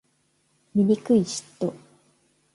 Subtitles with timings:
[0.73, 1.73] 醜い嫉妬